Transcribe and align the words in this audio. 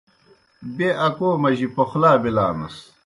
بیْہ 0.75 0.89
اکو 1.05 1.29
مجیْ 1.41 1.67
پوخلا 1.75 2.11
بِلانَس۔ 2.21 2.75